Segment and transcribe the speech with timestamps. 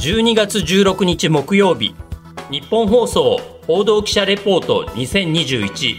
[0.00, 1.94] 12月16日木曜日
[2.50, 5.94] 日本放送報道記者レポート2021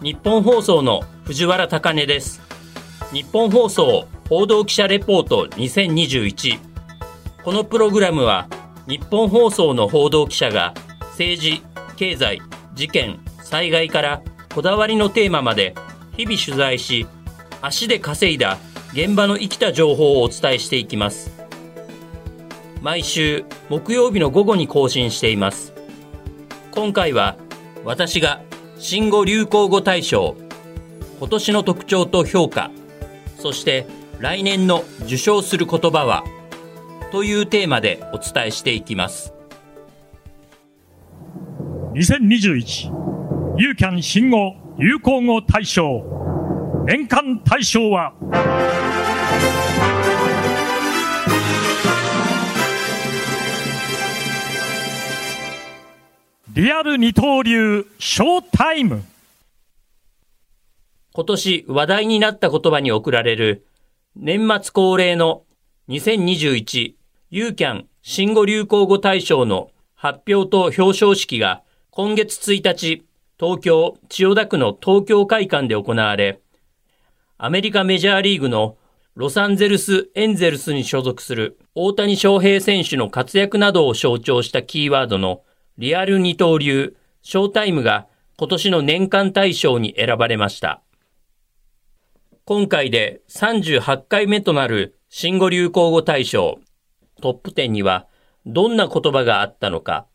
[0.00, 2.40] 日本放送の藤原貴根です。
[3.12, 6.60] 日本放送報道記者レポート2021
[7.42, 8.46] このプログラムは
[8.86, 10.74] 日本放送の報道記者が
[11.10, 11.60] 政治、
[11.96, 12.40] 経済、
[12.74, 14.22] 事件、災害から
[14.54, 15.74] こだわりのテーマまで
[16.16, 17.04] 日々取材し
[17.60, 18.58] 足で稼いだ
[18.94, 21.32] 現場の生きた情報をお伝えしていきます。
[22.80, 25.74] 毎週木曜日の午後に更新しています。
[26.70, 27.36] 今回は
[27.84, 28.40] 私が
[28.78, 30.36] 新語・流行語大賞
[31.18, 32.70] 今年の特徴と評価
[33.36, 33.86] そして
[34.20, 36.22] 来年の受賞する言葉は
[37.10, 39.34] というテーマでお伝えしていきます。
[41.94, 46.23] 2021ユーキャン新語・流行語大賞。
[46.86, 48.12] 年間大賞は？
[56.52, 59.02] リアル二刀流ショータイム。
[61.14, 63.66] 今年話題になった言葉に贈られる
[64.14, 65.44] 年末恒例の
[65.88, 66.96] 2021
[67.30, 73.06] ユーキャン新語・流行語大賞の発表と表彰式が今月1日
[73.40, 76.40] 東京千代田区の東京会館で行われ
[77.36, 78.76] アメリカメジャーリーグの
[79.16, 85.42] ロサンゼルスエンゼルスに所属する大谷翔平選手の活躍などを象徴したキーワードの
[85.76, 88.06] リアル二刀流、ショータイムが
[88.36, 90.80] 今年の年間大賞に選ばれました。
[92.44, 96.60] 今回で38回目となる新語・流行語大賞
[97.20, 98.06] トップ10には
[98.46, 100.06] どんな言葉があったのか。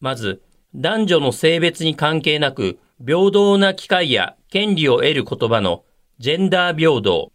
[0.00, 0.42] まず、
[0.74, 5.84] 男女の性別に関係なく平等な機会や権利を得る言葉の
[6.20, 7.32] ジェンダー平等。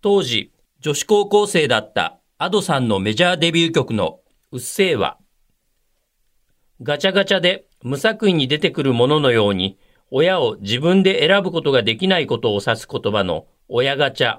[0.00, 4.18] 当時、女子高校生だったアドさんのメジャーデビュー曲の
[4.50, 5.18] うっせぇわ。
[6.82, 9.78] ガチャガチャで無作為に出てくるもののように、
[10.10, 14.38] 親を自分で選ぶことができないことを指す言葉の親ガチャ。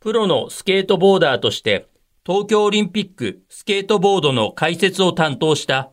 [0.00, 1.88] プロのスケートボーダーとして
[2.26, 5.92] 東京オリンピックスケートボードの解説を担当した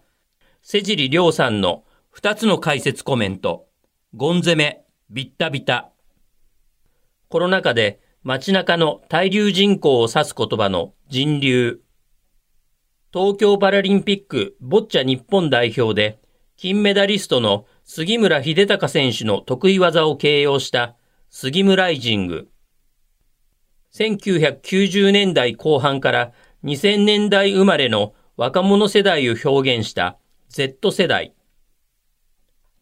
[0.64, 1.84] 瀬尻亮さんの
[2.16, 3.68] 2つの解説コメント。
[4.16, 5.92] ゴン攻め、ビッタビタ。
[7.30, 11.82] コロナ禍で街中の滞留人口を指す言葉の人流。
[13.14, 16.20] 東京パラリンピックボッチャ日本代表で
[16.56, 20.96] 金メダリストの杉村秀隆選手の得意技を形容した
[21.30, 22.50] 杉村イジング。
[23.94, 26.32] 1990年代後半から
[26.64, 30.18] 2000年代生まれの若者世代を表現した
[30.50, 31.36] Z 世代。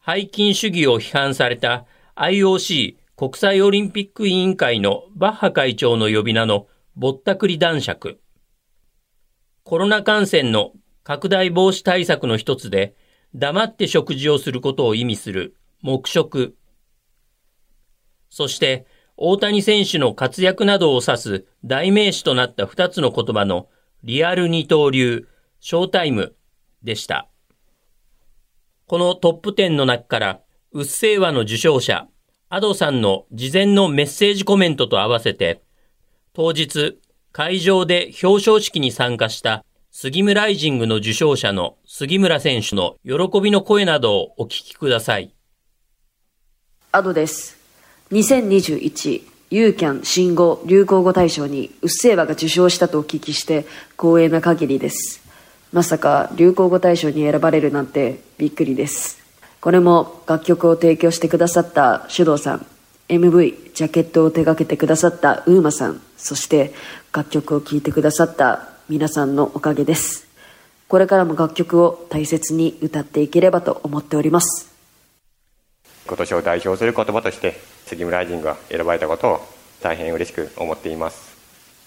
[0.06, 1.86] 背筋主義を批判された
[2.22, 8.20] IOC 国際オリンピック委員会のバッハ会長の呼び名のぼったくり男爵。
[9.64, 10.74] コロナ感染の
[11.04, 12.96] 拡大防止対策の一つで、
[13.34, 16.56] 黙って食事をすることを意味する黙食。
[18.30, 18.86] そして、
[19.18, 23.68] 大谷選手の活躍などを指す代名詞となった二つの言葉の
[24.03, 25.28] リアル二刀流、
[25.59, 26.36] ショータイム
[26.84, 27.32] でした。
[28.86, 30.42] このトップ10の中から、
[30.74, 32.08] うっせぇわの受賞者、
[32.54, 35.62] アドさんの事前のメッセージコメントと合わせて、
[36.34, 37.00] 当日、
[37.32, 45.34] 会場で表彰式に参加した杉村ライジングの受賞者の杉村選手の喜びの声などをお聞きください。
[46.92, 47.58] アドです。
[48.12, 53.66] 2021ユーキャン新語・流行語大賞にうっせぇわが受賞したとお聞きして
[53.98, 55.22] 光栄な限りです。
[55.72, 59.21] まさか流行語大賞に選ばれるなんてびっくりです。
[59.62, 62.66] これも楽曲を提供してくださった手動さん
[63.08, 66.74] MV ジャケットを手掛けてくださったウーマさんそして
[67.14, 70.28] 楽曲を聴いてくださった皆さんのおかげです。
[70.88, 74.70] これからも楽曲を大切に歌っていければと思っております。
[76.08, 79.40] 今年を代表する言葉として杉村ライジングが選ばれたことを
[79.82, 81.38] 大変嬉しく思っています。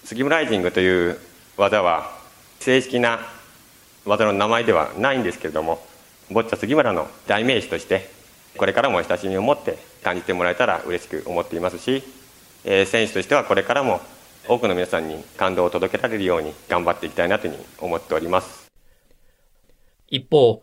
[0.05, 1.19] 杉村ライジングという
[1.57, 2.11] 技は
[2.61, 3.21] 正式な
[4.07, 5.85] 技の名前ではないんですけれども
[6.31, 8.09] ボッチャ杉村の代名詞として
[8.57, 12.03] これからも親しみを持って感じてもらえたら嬉しく思っていますし、
[12.65, 14.01] えー、選手としてはこれからも
[14.49, 18.71] 多くの皆さんに感動を届けられるように頑張っていきたいなというふうに思っております
[20.09, 20.63] 一方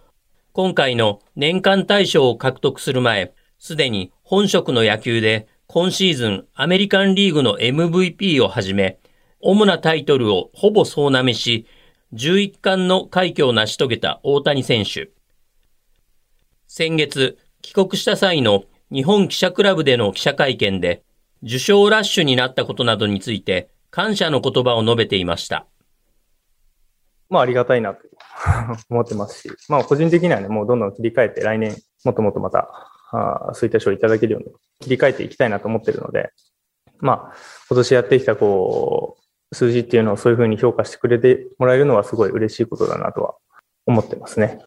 [0.53, 8.99] 今回の年間大賞を獲得する前すでに本職の野球で今シーズンアメリカンリーグの MVP をはじめ
[9.41, 11.65] 主なタイトルをほぼ総なめし
[12.13, 15.09] 11冠の快挙を成し遂げた大谷選手。
[16.73, 18.63] 先月、帰国した際の
[18.93, 21.03] 日本記者クラブでの記者会見で、
[21.43, 25.67] 受賞ラッシュになったことなどについて感謝の言葉を述べていました。
[27.29, 27.99] まあありがたいなと
[28.89, 31.75] 思ってますし、まあ個人的にはね、もうどんどん切り替えて来年
[32.05, 32.69] もっともっとまた、
[33.11, 36.31] あそういった賞をいただけるように切り替えていきたいなと思ってるので、
[36.99, 37.35] まあ
[37.67, 39.17] 今年やってきたこ
[39.51, 43.35] う、数字っていうのをそういうふうに評価してくれてもらえるのはすごい嬉しいことだなとは
[43.85, 44.61] 思ってますね。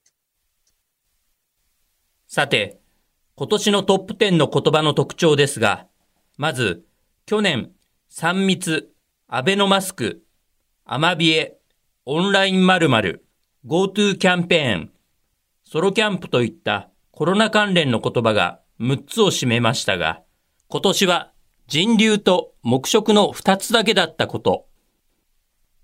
[2.35, 2.81] さて、
[3.37, 5.87] 今年のトップ10の言葉の特徴ですが、
[6.37, 6.85] まず、
[7.27, 7.71] 去年、
[8.11, 8.91] 3密、
[9.29, 10.25] アベノマスク、
[10.85, 11.57] アマビエ、
[12.05, 13.25] オンライン〇〇、
[13.65, 14.91] GoTo キャンペーン、
[15.63, 20.25] ソロキャンプといったコロナ関連の言葉が6つを占めましたが、
[20.67, 21.33] 今年は
[21.69, 24.67] 人流と黙食の2つだけだったこと。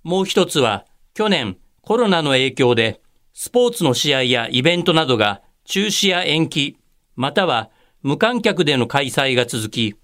[0.03, 3.01] もう一つは、去年コロナの影響で
[3.35, 6.79] スポーツの試合やイベントなどが中止や延期、
[7.15, 7.71] または
[8.03, 9.95] 無観客での開催が続き、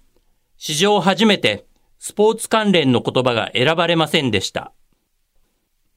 [0.55, 1.65] 史上初めて
[1.99, 4.71] スポーツ関連の言葉が選ばれませんでした。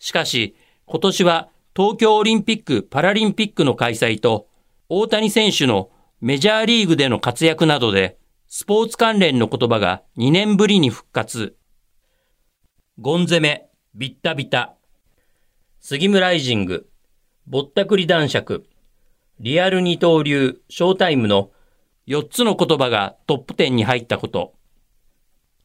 [0.00, 0.56] しかし、
[0.86, 4.48] 今年は東京オリンピック・パラリンピックの開催と、
[4.88, 5.90] 大谷選手の
[6.20, 8.18] メジャーリーグでの活躍などで、
[8.48, 11.56] スポーツ関連の言葉が2年ぶりに復活。
[12.98, 14.74] ゴン攻め、ビッタビタ、
[15.78, 16.90] 杉村ライジング、
[17.46, 18.66] ぼったくり男爵、
[19.42, 21.50] リアル二刀流、ショータイムの
[22.06, 24.52] 4つの言葉がトップ10に入ったこと。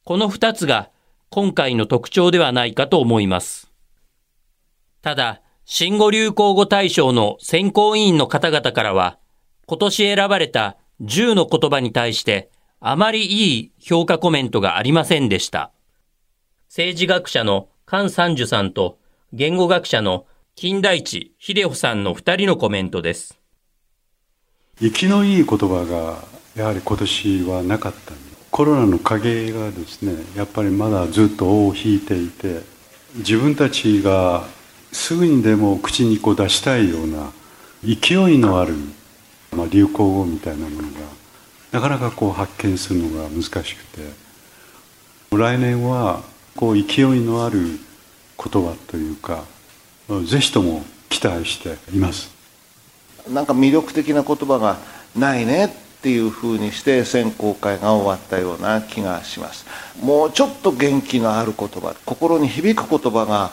[0.06, 0.92] この2つが
[1.30, 3.70] 今回の特徴ではないかと思います。
[5.02, 9.20] ただ、新語・流行語大賞の選考委員の方々からは、
[9.66, 12.50] 今年選ばれた10の言葉に対して、
[12.80, 15.74] あまりいい評価コメントがありませんでした。
[16.70, 19.00] 政治学者の菅三樹さんと、
[19.34, 23.38] 言語学者の金田一秀夫さんの2人のコメントです。
[24.78, 26.22] 生きのいい言葉が
[26.62, 28.12] やはり今年はなかった
[28.52, 32.62] コロナの影がですねやっぱりまだずっと尾を引いていて
[33.16, 34.44] 自分たちが
[34.92, 37.32] すぐにでも口にこう出したいような
[37.84, 38.74] 勢いのある、
[39.56, 41.00] まあ、流行語みたいなものが
[41.72, 44.02] なかなかこう発見するのが難しくて
[45.32, 46.22] 来年は
[46.56, 49.46] こう勢いのある言葉というか
[50.26, 52.45] ぜひとも期待しています。
[53.30, 54.78] なんか魅力的な言葉が
[55.16, 55.70] ないねっ
[56.02, 59.66] ていうふうにして選考会が終わったような気がします。
[60.02, 63.52] もうちょっと元気のある言葉心に響く言葉が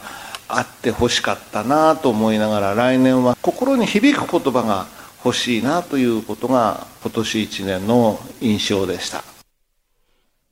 [0.48, 4.86] あってほしかったなと思いながら来年は心に響く言葉が
[5.24, 9.24] 欲しいなということが今年1年の印象でした。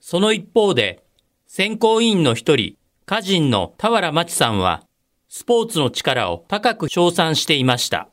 [0.01, 1.03] その一方で
[1.47, 2.77] 選考委員の一人
[3.07, 4.85] 歌人の田原町さんは
[5.29, 8.10] スポーツの力を高く称賛していました。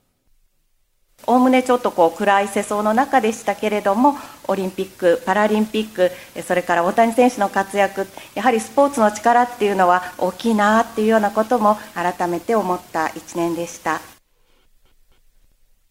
[1.26, 4.16] おおむねちょっとこう暗い世相の中でしたけれども、
[4.48, 6.12] オリンピック、パラリンピック、
[6.42, 14.00] それから大谷選手の活躍、やはりスポーツの力っていうのは大きいなっていうようなことも改めて思った一年でした。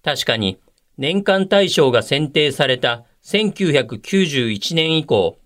[0.03, 0.59] 確かに、
[0.97, 5.37] 年間大賞が選定された1991年以降、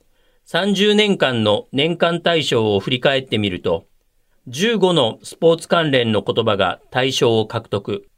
[0.47, 3.87] 30年間の年間大賞を振り返ってみると、
[4.49, 8.10] 15のスポーツ関連の言葉が大賞を獲得。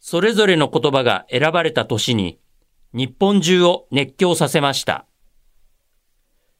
[0.00, 2.38] それぞれの言葉が選ばれた年に、
[2.92, 5.06] 日本中を熱狂させました。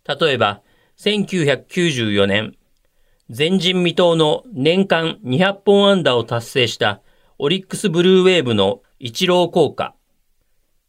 [0.07, 0.63] 例えば、
[0.99, 2.55] 1994年、
[3.29, 7.03] 前人未到の年間200本安打を達成した
[7.39, 9.95] オリックスブルーウェーブのイチロー効果。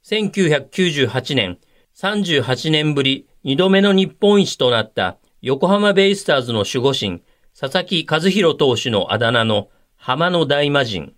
[0.05, 1.59] 1998年、
[1.95, 7.21] 38年ぶり2度目の日本一となった横浜ベイスターズの守護神、
[7.59, 11.13] 佐々木和弘投手のあだ名の浜の大魔神。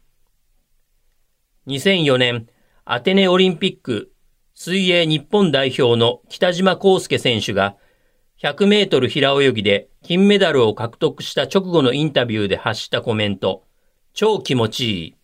[1.67, 2.47] 2004年、
[2.85, 4.11] アテネオリンピック
[4.55, 7.77] 水泳日本代表の北島康介選手が
[8.41, 13.63] 100メートル平泳ぎで金メダルを獲得した直後のインタビューで発したコメント、
[14.13, 15.15] 超気持ちいい。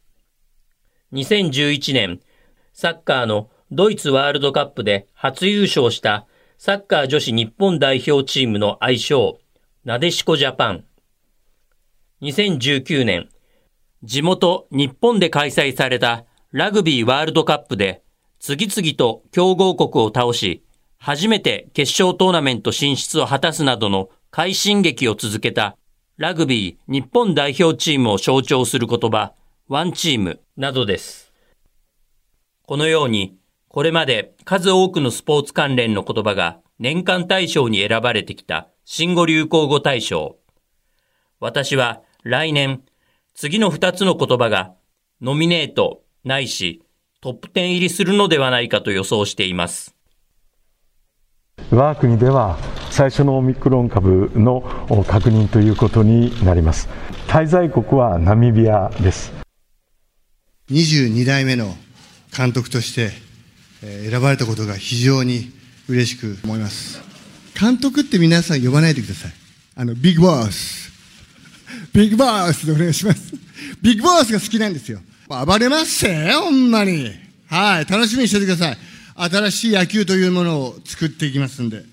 [1.14, 2.20] 2011年、
[2.72, 6.28] サッカーのドイツワールドカップで初優勝した
[6.60, 9.40] サッカー女子日本代表チームの愛称、
[9.86, 10.86] なでしこジャパン。
[12.22, 13.30] 2019年、
[14.04, 18.04] 地元日本で開催されたラグビーワールドカップで
[18.40, 20.64] 次々と強豪国を倒し、
[21.00, 25.78] 初めて決勝トーナメント進出を果たすなどの快進撃を続けた
[26.18, 29.34] ラグビー日本代表チームを象徴する言葉、
[29.68, 31.32] ワンチームなどです。
[32.64, 33.38] このように、
[33.68, 40.38] これまで数多くのスポーツ関連の言葉が年間大賞に選ばれてきた新語・流行語大賞。
[41.40, 42.82] 私は来年、
[43.40, 44.74] 次の2つの言葉が
[45.22, 46.82] ノミネートないし
[47.22, 49.94] トップ10入りするのではないかと予想しています。
[51.70, 52.58] 我が国では
[52.90, 54.64] 最初のオミクロン株の
[55.08, 56.90] 確認ということになります。
[57.28, 59.32] 滞在国はナミビアです。
[60.72, 61.76] 22代目の
[62.36, 63.12] 監督として
[64.10, 65.52] 選ばれたことが非常に
[65.88, 67.04] 嬉しく思います。
[67.54, 69.32] 監督って皆さん呼ばないでください。
[69.76, 70.87] あのビッグボス
[71.94, 73.34] ビッグボスでお願いします。
[73.82, 75.00] ビッグボスが好きなんですよ。
[75.28, 77.12] 暴れますせほんまに。
[77.50, 78.78] はい楽しみにしててください。
[79.30, 81.84] 新しい野球というものを作っていきますんで。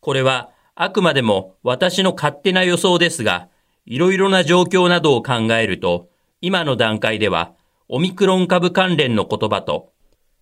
[0.00, 3.48] これはあくまでも私の勝手な予想ですが、
[3.86, 6.08] いろいろな状況などを考えると、
[6.40, 7.54] 今の段階では
[7.88, 9.92] オミクロン株関連の言葉と、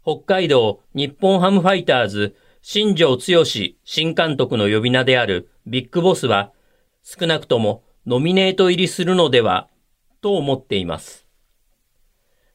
[0.02, 6.52] 北海道日本ハムファイターズ新庄剛志新監督の呼び名であるビッグボスは、
[7.04, 9.68] 少なくともノミネート入りするのでは、
[10.20, 11.26] と思っています。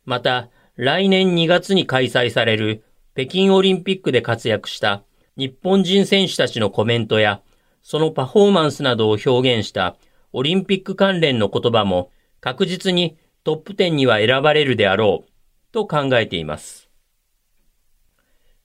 [0.06, 5.04] また、来年2月に開催される北京オリンピックで活躍した
[5.38, 7.42] 日本人選手たちのコメントや、
[7.84, 9.96] そのパフォーマンスなどを表現した
[10.34, 15.32] オリンピック関連の言葉も確実にトップ10には選ばれるであろう
[15.72, 16.90] と考えています。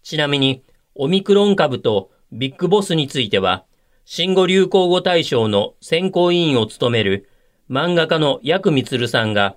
[0.02, 0.62] ちなみに、
[0.94, 3.64] オミクロン株とビッグボスについては、
[4.04, 7.28] 新語・流行語大賞の選考委員を務める
[7.70, 9.56] 漫画家のヤクミツルさんが、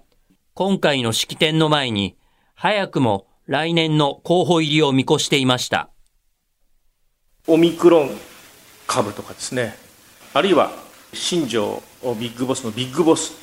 [0.54, 2.18] 今回の式典の前に、
[2.56, 5.90] 早くも来年の候補入りを見越していました。
[7.50, 8.10] オミクロン
[8.88, 9.76] 株とかですね
[10.34, 10.72] あるいは
[11.14, 11.82] 新庄
[12.20, 13.34] ビッグボスのビッグボス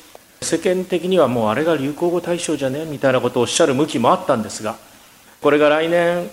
[0.41, 4.75] 世間的にはもうあれが流行語大賞じゃねみたいなことをおっしゃる向きもあったんですが
[5.41, 6.29] これが来年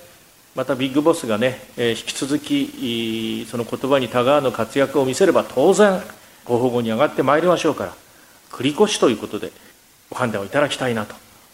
[0.54, 6.00] またビッグボスがね引き続きその言葉にたがわぬ活躍を見せれば当然
[6.44, 7.94] 候補後に上がってまいりましょうから
[8.50, 9.52] 繰り越しということで
[10.11, 11.06] ご判断をいただきたいな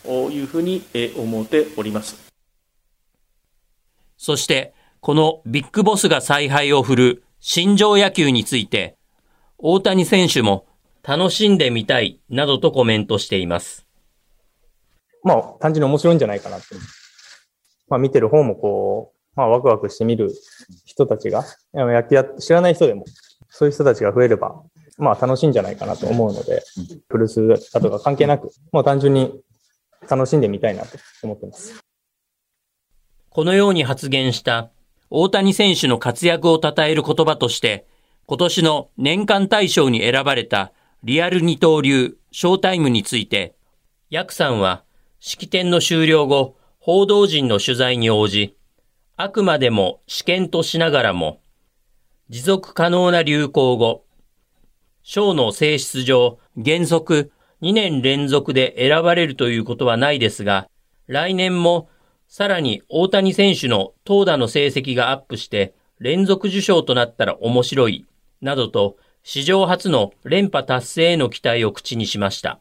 [0.05, 0.83] というふうに
[1.17, 2.17] 思っております
[4.17, 8.97] そしてこのビッグボスが采配を振る新庄野球について、
[9.59, 10.67] 大谷選手も
[11.05, 13.87] 楽しんでみたいなどとコメントしています。
[15.23, 16.67] まあ、単純に面白いんじゃないかなって。
[17.89, 20.33] まあ、見てる方もこう、まあ、ワクワクして見る
[20.85, 23.05] 人たちが、野球や知らない人でも、
[23.49, 24.63] そういう人たちが増えれば、
[24.99, 26.63] まあ、楽しいんじゃないかなと思うので、
[27.09, 29.41] プルスだとか関係なく、もう単純に
[30.09, 31.83] 楽しんでみたいなと思ってます。
[33.31, 34.71] このように発言した
[35.11, 37.87] 大谷選手の活躍を称える言葉として、
[38.27, 40.73] 今年の年間大賞に選ばれた
[41.05, 43.55] リアル二刀流ショータイムについて、
[44.11, 44.83] ヤクさんは
[45.21, 46.57] 式典の終了後、
[46.91, 48.57] 報道陣の取材に応じ、
[49.19, 51.43] あくまでも試験としながらも、
[52.31, 54.07] 持続可能な流行語、
[55.03, 57.31] 賞の性質上、原則
[57.61, 60.67] 2年連続で選ばれるということはないですが、
[61.09, 61.91] 来年も
[62.27, 68.07] さらに大谷選手の投打の成績がアップして連続受賞となったら面白い、
[68.41, 72.61] などと史上初の連覇達成への期待を口にしました。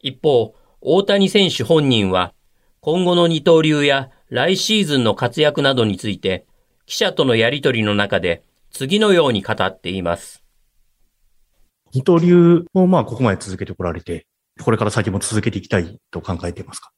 [0.00, 2.34] 一方、大谷選手本人は
[2.80, 6.44] 今後の二刀流や来シーズンの活躍などについて
[6.86, 10.42] 記者とのやりとりの中で次のように語っています。
[11.92, 14.26] 二刀流をまあここまで続けてこられて、
[14.60, 16.90] これから先も続けていきたいと考えていますか？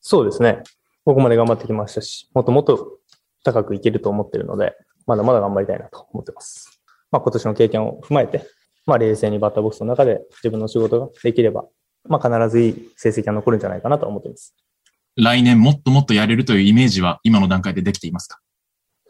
[0.00, 0.62] そうですね。
[1.04, 2.98] ここまで頑張ってきましたし、もっともっと
[3.44, 4.74] 高くいけると思ってるので、
[5.06, 6.80] まだまだ頑張りたいなと思ってます。
[7.10, 8.46] まあ今年の経験を踏まえて、
[8.86, 11.66] まあ冷静にバッターボックスの中で自分の仕事ができれば、
[12.08, 14.54] まあ必ずいい成績が残るんじゃないかなと思っています。
[15.16, 18.40] 来年もっともっとやれるというイメージは今の段階でできていますか？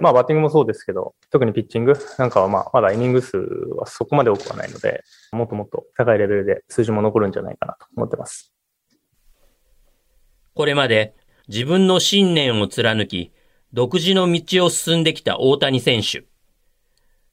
[0.00, 5.02] まあバッティングもそうですけど、特にピッチングなんかはまあまだイニング数はそこまで多くはないので、
[5.33, 8.52] もっともっと高いレベルで数字も残るんじゃないかなと思ってます。
[10.55, 11.14] これまで
[11.49, 13.33] 自分の信念を貫き、
[13.73, 16.25] 独自の道を進んできた大谷選手。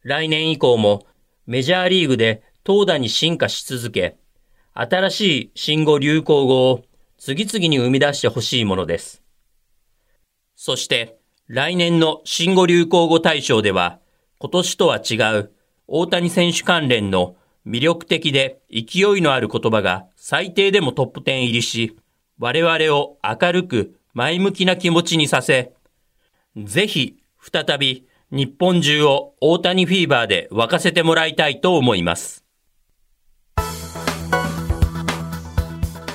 [0.03, 1.05] 来年以降も
[1.45, 4.17] メジャーリーグで投打に進化し続け、
[4.77, 6.83] 新しい新語・流行語を
[7.17, 9.23] 次々に生み出してほしいものです。
[10.57, 11.17] そして
[11.47, 13.99] 来年の新語・流行語大賞では
[14.37, 15.51] 今年とは違う
[15.87, 21.95] 大谷選手関連の魅力的で勢いのある言葉が最低でもトップ10入りし、
[22.37, 25.71] 我々を明るく前向きな気持ちにさせ、
[26.57, 32.44] ぜひ再び日本中を大谷フィーバーで沸かせてもらいたいと思います。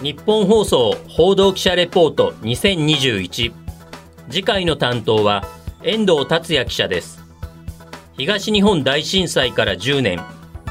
[0.02, 3.52] 日本放送報道記者レポート2021
[4.30, 5.44] 次回の担当は
[5.82, 7.22] 遠藤達也記者です。
[8.16, 10.20] 東日本大震災から10年。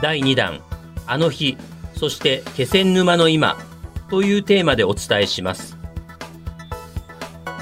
[0.02, 0.62] 第2弾。
[1.06, 1.58] あの日。
[1.96, 3.58] そして気仙沼の今。
[4.10, 5.78] というテーマでお伝えします。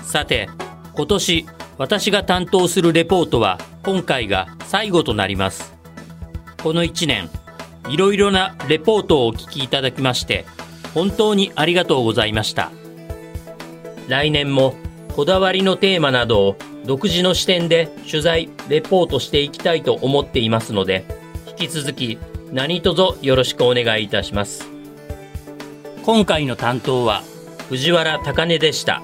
[0.03, 0.49] さて
[0.93, 1.45] 今年
[1.77, 5.73] 私が担当するレポートは今回が最後となります。
[6.63, 7.29] この1年、
[7.89, 10.45] いろいろなレポートをお聞きいただきまして、
[10.97, 12.71] 本当にありがとうございました。
[14.07, 14.73] 来年も
[15.15, 16.55] こだわりのテーマなどを
[16.87, 21.05] 独自の視点で取材、レポートしていきたいと思っていますので、
[21.49, 22.17] 引き続き
[22.51, 24.67] 何卒よろしくお願いいたします。
[26.03, 27.21] 今回の担当は
[27.69, 29.03] 藤原高根でした。